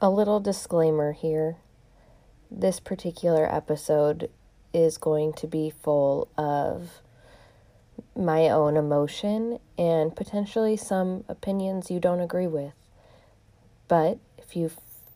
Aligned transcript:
A 0.00 0.10
little 0.10 0.38
disclaimer 0.38 1.10
here. 1.10 1.56
This 2.52 2.78
particular 2.78 3.52
episode 3.52 4.30
is 4.72 4.96
going 4.96 5.32
to 5.32 5.48
be 5.48 5.70
full 5.70 6.28
of 6.38 7.02
my 8.14 8.48
own 8.48 8.76
emotion 8.76 9.58
and 9.76 10.14
potentially 10.14 10.76
some 10.76 11.24
opinions 11.26 11.90
you 11.90 11.98
don't 11.98 12.20
agree 12.20 12.46
with. 12.46 12.74
But 13.88 14.18
if 14.36 14.54
you 14.54 14.70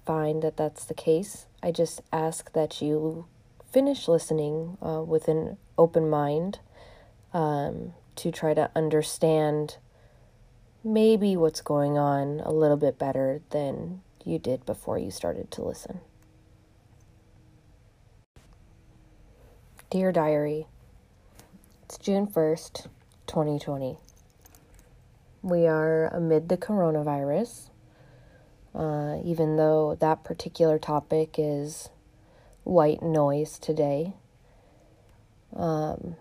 find 0.04 0.42
that 0.42 0.56
that's 0.56 0.84
the 0.84 0.94
case, 0.94 1.46
I 1.62 1.70
just 1.70 2.00
ask 2.12 2.52
that 2.52 2.82
you 2.82 3.26
finish 3.70 4.08
listening 4.08 4.78
uh, 4.84 5.02
with 5.02 5.28
an 5.28 5.58
open 5.78 6.10
mind 6.10 6.58
um, 7.32 7.92
to 8.16 8.32
try 8.32 8.52
to 8.54 8.68
understand 8.74 9.76
maybe 10.82 11.36
what's 11.36 11.60
going 11.60 11.96
on 11.96 12.40
a 12.40 12.50
little 12.50 12.76
bit 12.76 12.98
better 12.98 13.42
than 13.50 14.00
you 14.26 14.38
did 14.38 14.64
before 14.66 14.98
you 14.98 15.10
started 15.10 15.50
to 15.52 15.62
listen. 15.62 16.00
Dear 19.90 20.10
Diary, 20.10 20.66
it's 21.84 21.98
June 21.98 22.26
1st, 22.26 22.86
2020. 23.26 23.98
We 25.42 25.66
are 25.66 26.06
amid 26.06 26.48
the 26.48 26.56
coronavirus, 26.56 27.68
uh, 28.74 29.18
even 29.24 29.56
though 29.56 29.96
that 30.00 30.24
particular 30.24 30.78
topic 30.78 31.34
is 31.36 31.90
white 32.64 33.02
noise 33.02 33.58
today. 33.58 34.14
Um, 35.54 36.16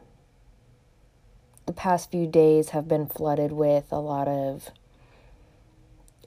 the 1.66 1.74
past 1.74 2.12
few 2.12 2.28
days 2.28 2.70
have 2.70 2.88
been 2.88 3.08
flooded 3.08 3.54
with 3.54 3.92
a 3.92 4.00
lot 4.00 4.28
of 4.28 4.72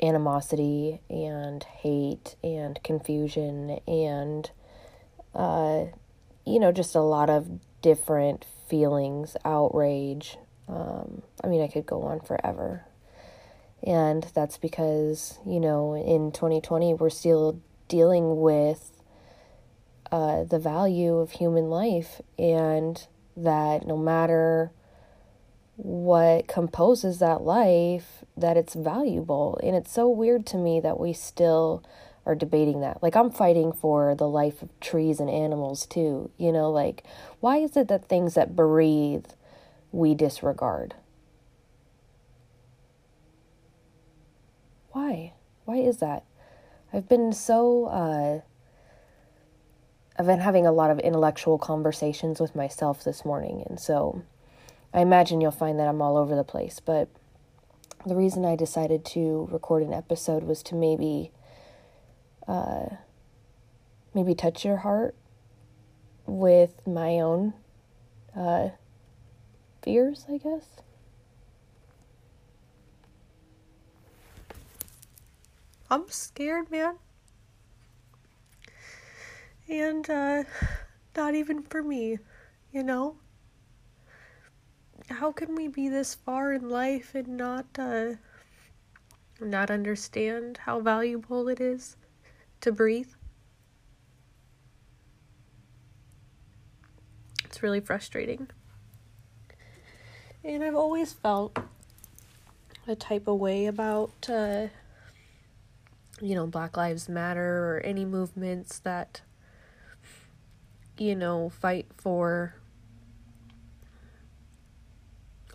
animosity 0.03 1.01
and 1.09 1.63
hate 1.65 2.37
and 2.43 2.83
confusion 2.83 3.79
and 3.87 4.51
uh, 5.35 5.85
you 6.47 6.59
know 6.59 6.73
just 6.73 6.95
a 6.95 7.01
lot 7.01 7.31
of 7.31 7.61
different 7.83 8.45
feelings 8.69 9.37
outrage. 9.45 10.39
Um, 10.67 11.23
i 11.43 11.47
mean 11.47 11.63
i 11.63 11.69
could 11.69 11.87
go 11.87 12.03
on 12.03 12.21
forever. 12.21 12.87
And 13.87 14.27
that's 14.35 14.57
because 14.57 15.39
you 15.47 15.61
know 15.61 15.95
in 15.95 16.33
2020 16.33 16.95
we're 16.95 17.11
still 17.11 17.61
dealing 17.89 18.41
with 18.41 18.91
uh, 20.11 20.45
the 20.45 20.59
value 20.59 21.17
of 21.17 21.33
human 21.33 21.69
life 21.69 22.21
and 22.39 23.07
that 23.37 23.87
no 23.87 23.97
matter 23.97 24.71
what 25.77 26.47
composes 26.47 27.19
that 27.19 27.43
life 27.43 28.25
that 28.37 28.57
it's 28.57 28.75
valuable. 28.75 29.59
And 29.63 29.75
it's 29.75 29.93
so 29.93 30.09
weird 30.09 30.47
to 30.47 30.57
me 30.57 30.81
that 30.81 30.99
we 30.99 31.13
still 31.13 31.85
are 32.27 32.35
debating 32.35 32.81
that. 32.81 33.03
Like 33.03 33.17
i'm 33.17 33.31
fighting 33.31 33.73
for 33.73 34.15
the 34.15 34.29
life 34.29 34.63
of 34.63 34.69
trees 34.81 35.21
and 35.21 35.29
animals 35.29 35.85
too 35.87 36.31
you 36.39 36.51
know 36.53 36.71
like 36.71 37.05
why 37.41 37.59
is 37.59 37.77
it 37.77 37.89
that 37.89 38.09
things 38.09 38.35
that 38.35 38.57
breathe 38.57 39.27
we 39.93 40.15
disregard? 40.15 40.95
Why? 44.93 45.35
Why 45.65 45.77
is 45.77 45.99
that? 45.99 46.25
I've 46.93 47.09
been 47.09 47.33
so 47.33 47.87
uh 47.87 48.41
i've 50.17 50.27
been 50.27 50.39
having 50.41 50.65
a 50.65 50.73
lot 50.73 50.91
of 50.93 51.01
intellectual 51.01 51.59
conversations 51.59 52.41
with 52.41 52.55
myself 52.55 53.03
this 53.03 53.25
morning 53.25 53.65
and 53.69 53.81
so 53.81 54.23
I 54.95 55.01
imagine 55.01 55.41
you'll 55.41 55.51
find 55.51 55.79
that 55.81 55.89
I'm 55.89 56.01
all 56.01 56.17
over 56.17 56.37
the 56.37 56.45
place, 56.45 56.79
but 56.79 57.09
the 58.07 58.15
reason 58.15 58.45
I 58.45 58.55
decided 58.55 59.05
to 59.07 59.49
record 59.51 59.83
an 59.83 59.93
episode 59.93 60.45
was 60.45 60.63
to 60.65 60.77
maybe 60.77 61.33
uh, 62.47 62.87
maybe 64.15 64.37
touch 64.37 64.65
your 64.65 64.79
heart 64.79 65.17
with 66.27 66.87
my 66.87 67.19
own 67.19 67.55
uh, 68.37 68.69
fears, 69.83 70.27
I 70.31 70.39
guess. 70.39 70.65
I'm 75.91 76.09
scared, 76.09 76.71
man. 76.71 76.97
And 79.69 80.09
uh, 80.09 80.45
not 81.17 81.35
even 81.35 81.63
for 81.63 81.83
me, 81.83 82.19
you 82.73 82.85
know? 82.85 83.17
How 85.11 85.33
can 85.33 85.55
we 85.55 85.69
be 85.69 85.89
this 85.89 86.15
far 86.15 86.53
in 86.53 86.69
life 86.69 87.15
and 87.15 87.29
not 87.29 87.67
uh, 87.79 88.13
not 89.41 89.71
understand 89.71 90.59
how 90.59 90.81
valuable 90.81 91.49
it 91.49 91.61
is 91.61 91.97
to 92.61 92.73
breathe? 92.73 93.11
It's 97.45 97.63
really 97.63 97.81
frustrating. 97.81 98.49
And 100.43 100.63
I've 100.63 100.75
always 100.75 101.13
felt 101.13 101.59
a 102.87 102.95
type 102.95 103.29
of 103.29 103.39
way 103.39 103.67
about 103.67 104.29
uh, 104.29 104.69
you 106.21 106.35
know 106.35 106.47
Black 106.47 106.77
Lives 106.77 107.09
Matter 107.09 107.77
or 107.77 107.81
any 107.85 108.05
movements 108.05 108.79
that 108.81 109.21
you 110.99 111.15
know 111.15 111.49
fight 111.49 111.87
for 111.97 112.55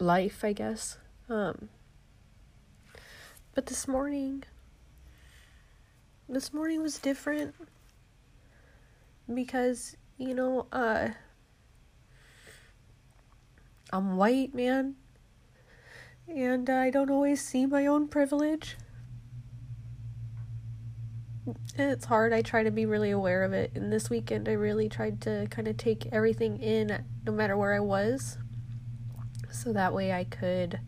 life, 0.01 0.43
I 0.43 0.53
guess. 0.53 0.97
Um, 1.29 1.69
but 3.53 3.65
this 3.65 3.87
morning, 3.87 4.43
this 6.27 6.53
morning 6.53 6.81
was 6.81 6.97
different 6.97 7.55
because, 9.33 9.95
you 10.17 10.33
know, 10.33 10.67
uh, 10.71 11.09
I'm 13.91 14.17
white, 14.17 14.53
man, 14.53 14.95
and 16.27 16.69
I 16.69 16.89
don't 16.89 17.09
always 17.09 17.43
see 17.43 17.66
my 17.66 17.85
own 17.85 18.07
privilege. 18.07 18.77
it's 21.75 22.05
hard. 22.05 22.33
I 22.33 22.41
try 22.41 22.63
to 22.63 22.71
be 22.71 22.85
really 22.85 23.09
aware 23.09 23.43
of 23.43 23.53
it. 23.53 23.71
And 23.73 23.91
this 23.91 24.09
weekend, 24.09 24.47
I 24.47 24.51
really 24.53 24.89
tried 24.89 25.21
to 25.21 25.47
kind 25.49 25.67
of 25.67 25.77
take 25.77 26.07
everything 26.11 26.57
in, 26.61 27.03
no 27.25 27.31
matter 27.31 27.57
where 27.57 27.73
I 27.73 27.79
was 27.79 28.37
so 29.51 29.73
that 29.73 29.93
way 29.93 30.11
I 30.13 30.23
could, 30.23 30.79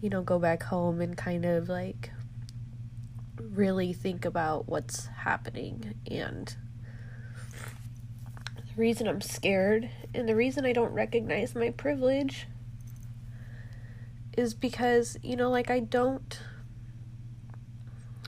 you 0.00 0.10
know, 0.10 0.22
go 0.22 0.38
back 0.38 0.62
home 0.64 1.00
and 1.00 1.16
kind 1.16 1.44
of 1.44 1.68
like 1.68 2.10
really 3.40 3.92
think 3.92 4.24
about 4.24 4.68
what's 4.68 5.06
happening 5.06 5.94
and 6.10 6.56
the 8.56 8.80
reason 8.80 9.06
I'm 9.06 9.20
scared 9.20 9.90
and 10.14 10.28
the 10.28 10.36
reason 10.36 10.64
I 10.64 10.72
don't 10.72 10.92
recognize 10.92 11.54
my 11.54 11.70
privilege 11.70 12.46
is 14.36 14.54
because, 14.54 15.16
you 15.22 15.36
know, 15.36 15.50
like 15.50 15.70
I 15.70 15.80
don't 15.80 16.40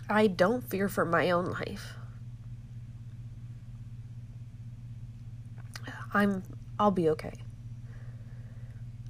I 0.08 0.28
don't 0.28 0.62
fear 0.62 0.88
for 0.88 1.04
my 1.04 1.30
own 1.30 1.46
life. 1.46 1.94
I'm 6.14 6.44
I'll 6.78 6.92
be 6.92 7.08
okay. 7.10 7.32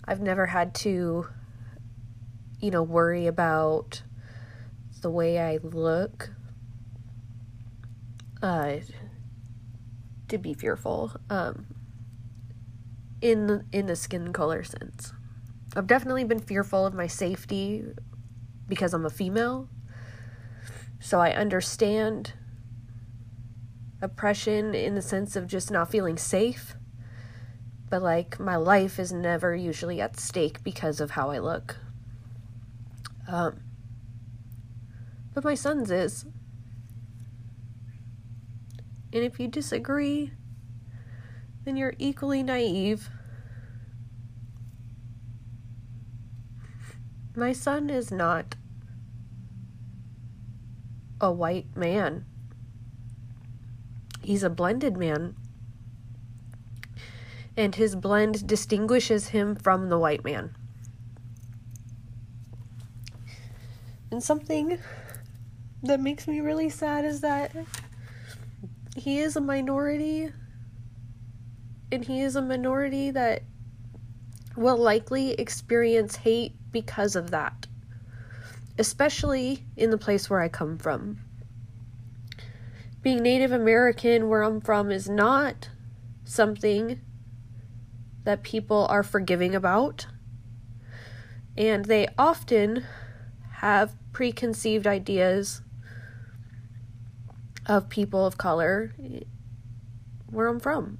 I've 0.06 0.20
never 0.20 0.46
had 0.46 0.74
to, 0.76 1.26
you 2.60 2.70
know, 2.70 2.82
worry 2.82 3.26
about 3.26 4.02
the 5.02 5.10
way 5.10 5.38
I 5.38 5.58
look. 5.62 6.30
Uh, 8.42 8.76
to 10.28 10.38
be 10.38 10.54
fearful, 10.54 11.12
um, 11.30 11.66
in 13.20 13.46
the, 13.46 13.64
in 13.72 13.86
the 13.86 13.96
skin 13.96 14.32
color 14.32 14.62
sense. 14.62 15.12
I've 15.74 15.86
definitely 15.86 16.24
been 16.24 16.38
fearful 16.40 16.86
of 16.86 16.94
my 16.94 17.06
safety 17.06 17.84
because 18.68 18.94
I'm 18.94 19.06
a 19.06 19.10
female. 19.10 19.68
So 21.00 21.20
I 21.20 21.32
understand 21.32 22.34
oppression 24.00 24.74
in 24.74 24.94
the 24.94 25.02
sense 25.02 25.36
of 25.36 25.46
just 25.46 25.70
not 25.70 25.90
feeling 25.90 26.16
safe 26.16 26.75
but 27.88 28.02
like 28.02 28.40
my 28.40 28.56
life 28.56 28.98
is 28.98 29.12
never 29.12 29.54
usually 29.54 30.00
at 30.00 30.18
stake 30.18 30.62
because 30.64 31.00
of 31.00 31.12
how 31.12 31.30
I 31.30 31.38
look. 31.38 31.76
Um, 33.28 33.60
but 35.34 35.44
my 35.44 35.54
son's 35.54 35.90
is. 35.90 36.24
And 39.12 39.22
if 39.24 39.38
you 39.38 39.48
disagree, 39.48 40.32
then 41.64 41.76
you're 41.76 41.94
equally 41.98 42.42
naive. 42.42 43.08
My 47.34 47.52
son 47.52 47.90
is 47.90 48.10
not 48.10 48.56
a 51.20 51.30
white 51.30 51.76
man. 51.76 52.24
He's 54.22 54.42
a 54.42 54.50
blended 54.50 54.96
man 54.96 55.36
and 57.56 57.74
his 57.74 57.96
blend 57.96 58.46
distinguishes 58.46 59.28
him 59.28 59.56
from 59.56 59.88
the 59.88 59.98
white 59.98 60.24
man. 60.24 60.54
And 64.10 64.22
something 64.22 64.78
that 65.82 66.00
makes 66.00 66.28
me 66.28 66.40
really 66.40 66.68
sad 66.68 67.04
is 67.04 67.20
that 67.20 67.54
he 68.96 69.18
is 69.18 69.36
a 69.36 69.40
minority 69.40 70.32
and 71.92 72.04
he 72.04 72.20
is 72.20 72.36
a 72.36 72.42
minority 72.42 73.10
that 73.10 73.42
will 74.56 74.76
likely 74.76 75.32
experience 75.32 76.16
hate 76.16 76.54
because 76.72 77.14
of 77.14 77.30
that, 77.30 77.66
especially 78.78 79.64
in 79.76 79.90
the 79.90 79.98
place 79.98 80.28
where 80.28 80.40
I 80.40 80.48
come 80.48 80.78
from. 80.78 81.18
Being 83.02 83.22
Native 83.22 83.52
American, 83.52 84.28
where 84.28 84.42
I'm 84.42 84.60
from, 84.60 84.90
is 84.90 85.08
not 85.08 85.68
something 86.24 87.00
that 88.26 88.42
people 88.42 88.86
are 88.90 89.04
forgiving 89.04 89.54
about, 89.54 90.08
and 91.56 91.84
they 91.84 92.08
often 92.18 92.84
have 93.58 93.94
preconceived 94.12 94.84
ideas 94.84 95.62
of 97.66 97.88
people 97.88 98.26
of 98.26 98.36
color 98.36 98.92
where 100.28 100.48
I'm 100.48 100.58
from. 100.58 100.98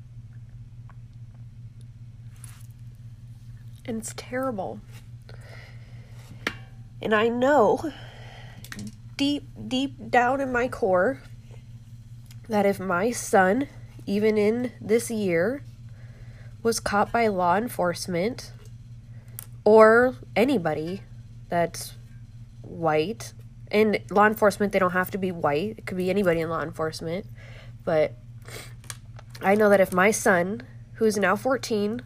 And 3.84 3.99
it's 3.99 4.14
terrible. 4.17 4.81
And 7.02 7.12
I 7.12 7.28
know 7.28 7.93
deep, 9.17 9.49
deep 9.67 10.11
down 10.11 10.40
in 10.40 10.52
my 10.52 10.69
core 10.69 11.23
that 12.49 12.67
if 12.67 12.78
my 12.78 13.11
son, 13.11 13.67
even 14.06 14.38
in 14.38 14.70
this 14.81 15.11
year, 15.11 15.64
was 16.66 16.80
caught 16.80 17.12
by 17.12 17.28
law 17.28 17.56
enforcement 17.56 18.50
or 19.64 20.16
anybody 20.34 21.00
that's 21.48 21.94
white, 22.60 23.32
and 23.70 24.00
law 24.10 24.26
enforcement, 24.26 24.72
they 24.72 24.80
don't 24.80 24.90
have 24.90 25.12
to 25.12 25.18
be 25.18 25.30
white, 25.30 25.76
it 25.78 25.86
could 25.86 25.96
be 25.96 26.10
anybody 26.10 26.40
in 26.40 26.48
law 26.48 26.62
enforcement, 26.62 27.24
but 27.84 28.14
I 29.40 29.54
know 29.54 29.68
that 29.70 29.80
if 29.80 29.92
my 29.92 30.10
son, 30.10 30.64
who's 30.94 31.16
now 31.16 31.36
14, 31.36 32.02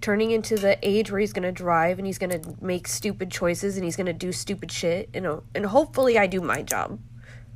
turning 0.00 0.30
into 0.30 0.56
the 0.56 0.78
age 0.82 1.10
where 1.10 1.20
he's 1.20 1.34
going 1.34 1.42
to 1.42 1.52
drive 1.52 1.98
and 1.98 2.06
he's 2.06 2.18
going 2.18 2.30
to 2.30 2.54
make 2.62 2.88
stupid 2.88 3.30
choices 3.30 3.76
and 3.76 3.84
he's 3.84 3.96
going 3.96 4.06
to 4.06 4.12
do 4.12 4.32
stupid 4.32 4.70
shit 4.70 5.08
you 5.14 5.20
know 5.20 5.42
and 5.54 5.64
hopefully 5.64 6.18
I 6.18 6.26
do 6.26 6.40
my 6.40 6.62
job. 6.62 6.98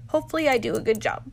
Hopefully 0.08 0.48
I 0.48 0.58
do 0.58 0.74
a 0.74 0.80
good 0.80 1.00
job 1.00 1.24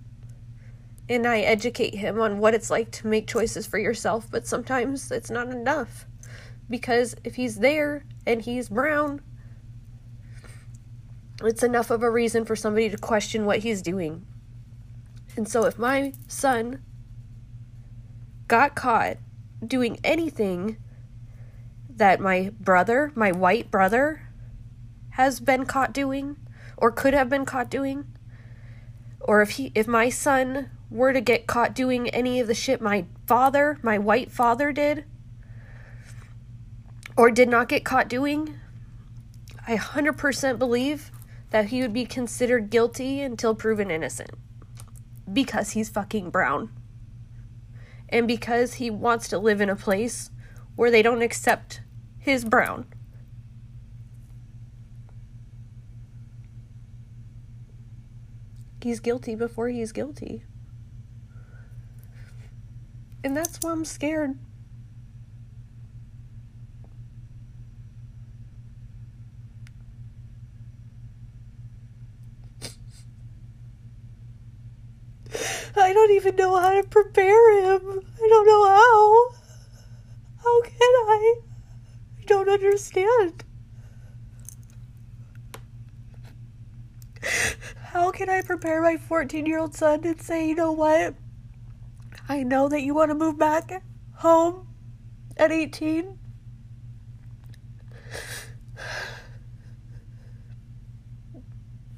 and 1.10 1.26
I 1.26 1.40
educate 1.40 1.96
him 1.96 2.20
on 2.20 2.40
what 2.40 2.54
it's 2.54 2.70
like 2.70 2.92
to 2.92 3.08
make 3.08 3.28
choices 3.28 3.66
for 3.66 3.78
yourself 3.78 4.28
but 4.30 4.48
sometimes 4.48 5.12
it's 5.12 5.32
not 5.32 5.50
enough 5.50 6.06
because 6.70 7.16
if 7.24 7.36
he's 7.36 7.58
there 7.58 8.06
and 8.26 8.42
he's 8.42 8.70
brown 8.70 9.22
it's 11.44 11.64
enough 11.64 11.92
of 11.92 12.04
a 12.04 12.10
reason 12.10 12.46
for 12.46 12.56
somebody 12.56 12.90
to 12.90 12.98
question 12.98 13.46
what 13.46 13.60
he's 13.60 13.82
doing 13.82 14.26
and 15.36 15.48
so 15.48 15.66
if 15.66 15.78
my 15.78 16.14
son 16.28 16.82
got 18.48 18.76
caught 18.76 19.18
doing 19.66 20.00
anything 20.04 20.78
that 21.90 22.20
my 22.20 22.52
brother, 22.60 23.12
my 23.16 23.32
white 23.32 23.72
brother, 23.72 24.30
has 25.12 25.40
been 25.40 25.66
caught 25.66 25.94
doing 25.94 26.38
or 26.78 26.92
could 26.92 27.14
have 27.14 27.30
been 27.30 27.46
caught 27.46 27.70
doing. 27.70 28.06
Or 29.20 29.42
if 29.42 29.52
he 29.52 29.72
if 29.76 29.88
my 29.88 30.10
son 30.10 30.70
were 30.90 31.14
to 31.14 31.22
get 31.22 31.48
caught 31.48 31.76
doing 31.76 32.10
any 32.10 32.40
of 32.40 32.48
the 32.48 32.54
shit 32.54 32.82
my 32.82 33.06
father, 33.26 33.78
my 33.82 33.98
white 33.98 34.32
father 34.32 34.72
did 34.72 35.06
or 37.18 37.32
did 37.32 37.50
not 37.50 37.68
get 37.68 37.84
caught 37.84 38.08
doing, 38.08 38.56
I 39.68 39.76
100% 39.76 40.60
believe 40.60 41.12
that 41.50 41.68
he 41.68 41.82
would 41.82 41.94
be 41.94 42.06
considered 42.06 42.70
guilty 42.70 43.22
until 43.22 43.56
proven 43.56 43.90
innocent 43.90 44.32
because 45.32 45.72
he's 45.72 45.90
fucking 45.90 46.30
brown. 46.30 46.70
And 48.10 48.28
because 48.28 48.76
he 48.76 48.90
wants 48.90 49.28
to 49.30 49.40
live 49.40 49.60
in 49.60 49.70
a 49.70 49.76
place 49.76 50.30
where 50.76 50.92
they 50.92 51.02
don't 51.02 51.22
accept 51.22 51.82
his 52.18 52.46
brown. 52.46 52.86
He's 58.82 59.00
guilty 59.02 59.36
before 59.36 59.68
he's 59.70 59.92
guilty. 59.92 60.44
And 63.28 63.36
that's 63.36 63.58
why 63.60 63.72
I'm 63.72 63.84
scared. 63.84 64.40
I 75.76 75.92
don't 75.92 76.12
even 76.12 76.38
know 76.38 76.58
how 76.58 76.74
to 76.74 76.88
prepare 76.88 77.60
him. 77.60 77.82
I 78.16 78.28
don't 78.30 78.48
know 78.48 78.66
how. 78.66 79.30
How 80.42 80.62
can 80.62 80.74
I? 80.80 81.36
I 82.22 82.24
don't 82.28 82.48
understand. 82.48 83.44
How 87.92 88.10
can 88.12 88.30
I 88.30 88.42
prepare 88.42 88.82
my 88.82 88.96
14 88.96 89.46
year 89.46 89.60
old 89.60 89.76
son 89.76 90.06
and 90.06 90.22
say, 90.22 90.48
you 90.48 90.56
know 90.56 90.72
what? 90.72 91.14
I 92.30 92.44
know 92.44 92.68
that 92.70 92.82
you 92.82 92.94
want 92.94 93.12
to 93.12 93.16
move 93.16 93.38
back 93.38 93.84
home 94.16 94.68
at 95.38 95.52
18. 95.52 96.20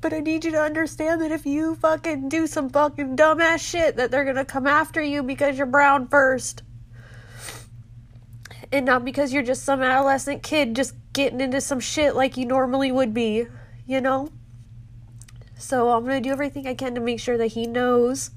But 0.01 0.13
I 0.13 0.19
need 0.19 0.45
you 0.45 0.51
to 0.51 0.61
understand 0.61 1.21
that 1.21 1.31
if 1.31 1.45
you 1.45 1.75
fucking 1.75 2.29
do 2.29 2.47
some 2.47 2.69
fucking 2.69 3.17
dumbass 3.17 3.59
shit, 3.59 3.97
that 3.97 4.11
they're 4.11 4.23
gonna 4.23 4.45
come 4.45 4.65
after 4.65 5.01
you 5.01 5.23
because 5.23 5.57
you're 5.57 5.67
brown 5.67 6.07
first 6.07 6.63
and 8.71 8.85
not 8.85 9.03
because 9.03 9.33
you're 9.33 9.43
just 9.43 9.63
some 9.63 9.81
adolescent 9.81 10.43
kid 10.43 10.75
just 10.75 10.93
getting 11.13 11.41
into 11.41 11.59
some 11.59 11.79
shit 11.79 12.15
like 12.15 12.37
you 12.37 12.45
normally 12.45 12.91
would 12.91 13.13
be, 13.13 13.47
you 13.85 14.01
know? 14.01 14.29
So 15.57 15.89
I'm 15.91 16.05
to 16.05 16.21
do 16.21 16.31
everything 16.31 16.67
I 16.67 16.75
can 16.75 16.95
to 16.95 17.01
make 17.01 17.19
sure 17.19 17.37
that 17.37 17.47
he 17.47 17.67
knows 17.67 18.31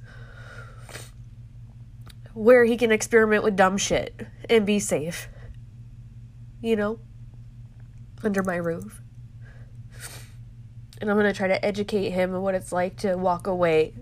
where 2.35 2.65
he 2.65 2.77
can 2.77 2.91
experiment 2.91 3.45
with 3.45 3.57
dumb 3.57 3.77
shit 3.77 4.27
and 4.49 4.67
be 4.67 4.79
safe. 4.79 5.29
You 6.61 6.77
know? 6.77 7.01
Under 8.23 8.43
my 8.43 8.57
roof. 8.57 9.01
And 11.01 11.11
I'm 11.11 11.17
going 11.17 11.31
to 11.31 11.37
try 11.37 11.49
to 11.49 11.65
educate 11.65 12.11
him 12.11 12.35
on 12.35 12.43
what 12.43 12.55
it's 12.55 12.73
like 12.73 12.97
to 12.99 13.17
walk 13.17 13.47
away 13.47 13.95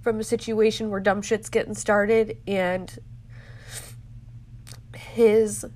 from 0.00 0.20
a 0.20 0.24
situation 0.24 0.88
where 0.88 1.00
dumb 1.00 1.20
shit's 1.20 1.50
getting 1.50 1.74
started 1.74 2.38
and 2.46 2.98
his 4.94 5.66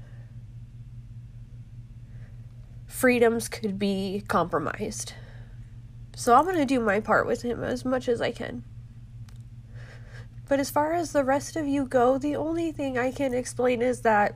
freedoms 2.86 3.48
could 3.48 3.78
be 3.78 4.22
compromised. 4.28 5.14
So 6.14 6.34
I'm 6.34 6.44
going 6.44 6.56
to 6.56 6.66
do 6.66 6.80
my 6.80 7.00
part 7.00 7.26
with 7.26 7.42
him 7.42 7.64
as 7.64 7.84
much 7.84 8.08
as 8.08 8.20
I 8.20 8.30
can. 8.30 8.62
But 10.50 10.58
as 10.58 10.68
far 10.68 10.94
as 10.94 11.12
the 11.12 11.22
rest 11.22 11.54
of 11.54 11.68
you 11.68 11.84
go, 11.84 12.18
the 12.18 12.34
only 12.34 12.72
thing 12.72 12.98
I 12.98 13.12
can 13.12 13.32
explain 13.32 13.80
is 13.82 14.00
that 14.00 14.34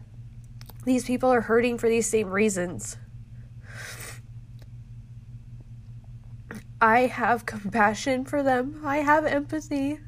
these 0.85 1.06
people 1.06 1.28
are 1.33 1.40
hurting 1.40 1.76
for 1.76 1.88
these 1.88 2.09
same 2.09 2.30
reasons. 2.30 2.97
I 6.80 7.06
have 7.06 7.47
compassion 7.47 8.25
for 8.25 8.44
them. 8.44 8.80
I 8.85 8.99
have 8.99 9.26
empathy 9.26 9.99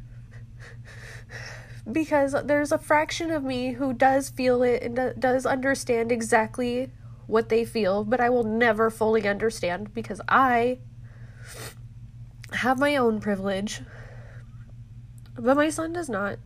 because 1.91 2.37
there's 2.45 2.71
a 2.71 2.79
fraction 2.79 3.33
of 3.33 3.43
me 3.43 3.73
who 3.73 3.93
does 3.93 4.29
feel 4.29 4.63
it 4.63 4.85
and 4.85 5.21
does 5.21 5.45
understand 5.45 6.13
exactly 6.13 6.93
what 7.27 7.49
they 7.49 7.65
feel, 7.65 8.05
but 8.05 8.21
I 8.21 8.31
will 8.31 8.45
never 8.45 8.91
fully 8.91 9.27
understand 9.27 9.93
because 9.93 10.21
I 10.29 10.79
have 12.53 12.79
my 12.79 12.95
own 12.95 13.19
privilege, 13.19 13.81
but 15.39 15.57
my 15.57 15.69
son 15.69 15.93
does 15.93 16.09
not. 16.09 16.39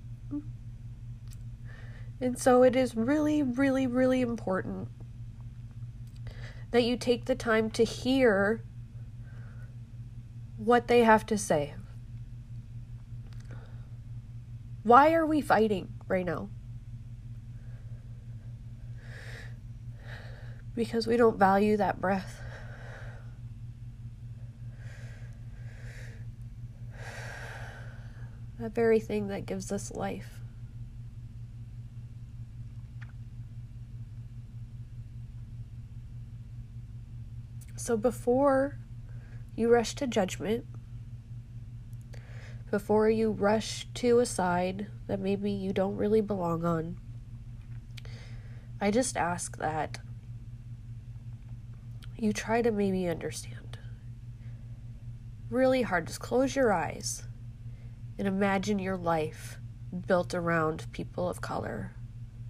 And 2.20 2.38
so 2.38 2.62
it 2.62 2.76
is 2.76 2.94
really, 2.94 3.42
really, 3.42 3.86
really 3.86 4.20
important 4.20 4.88
that 6.70 6.82
you 6.82 6.96
take 6.96 7.24
the 7.24 7.34
time 7.34 7.70
to 7.70 7.84
hear 7.84 8.62
what 10.56 10.86
they 10.86 11.02
have 11.02 11.24
to 11.26 11.38
say. 11.38 11.74
Why 14.82 15.12
are 15.14 15.26
we 15.26 15.40
fighting 15.40 15.92
right 16.08 16.24
now? 16.24 16.48
Because 20.74 21.06
we 21.06 21.16
don't 21.16 21.38
value 21.38 21.76
that 21.78 22.00
breath. 22.00 22.40
That 28.60 28.74
very 28.74 29.00
thing 29.00 29.28
that 29.28 29.46
gives 29.46 29.72
us 29.72 29.90
life. 29.90 30.38
So 37.74 37.96
before 37.96 38.76
you 39.56 39.72
rush 39.72 39.94
to 39.94 40.06
judgment, 40.06 40.66
before 42.70 43.08
you 43.08 43.30
rush 43.30 43.88
to 43.94 44.18
a 44.18 44.26
side 44.26 44.88
that 45.06 45.20
maybe 45.20 45.50
you 45.50 45.72
don't 45.72 45.96
really 45.96 46.20
belong 46.20 46.66
on. 46.66 46.98
I 48.78 48.90
just 48.90 49.16
ask 49.16 49.56
that 49.56 50.00
you 52.14 52.34
try 52.34 52.60
to 52.60 52.70
maybe 52.70 53.08
understand. 53.08 53.78
Really 55.48 55.80
hard. 55.80 56.08
Just 56.08 56.20
close 56.20 56.54
your 56.54 56.74
eyes 56.74 57.22
and 58.20 58.28
imagine 58.28 58.78
your 58.78 58.98
life 58.98 59.58
built 60.06 60.34
around 60.34 60.84
people 60.92 61.26
of 61.26 61.40
color 61.40 61.90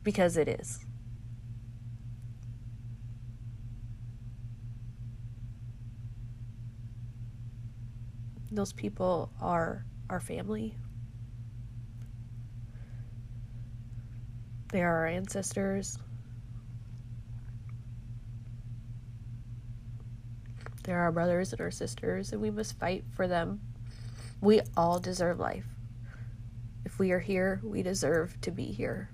because 0.02 0.36
it 0.36 0.48
is. 0.48 0.84
Those 8.50 8.72
people 8.72 9.30
are 9.40 9.84
our 10.10 10.18
family. 10.18 10.74
They 14.72 14.82
are 14.82 14.96
our 14.96 15.06
ancestors. 15.06 15.98
They're 20.82 20.98
our 20.98 21.12
brothers 21.12 21.52
and 21.52 21.60
our 21.60 21.70
sisters, 21.70 22.32
and 22.32 22.42
we 22.42 22.50
must 22.50 22.76
fight 22.76 23.04
for 23.14 23.28
them. 23.28 23.60
We 24.40 24.62
all 24.76 24.98
deserve 24.98 25.38
life. 25.38 25.66
If 26.84 26.98
we 26.98 27.12
are 27.12 27.18
here, 27.18 27.60
we 27.62 27.82
deserve 27.82 28.40
to 28.40 28.50
be 28.50 28.64
here. 28.72 29.10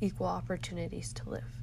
Equal 0.00 0.26
opportunities 0.26 1.12
to 1.14 1.30
live. 1.30 1.61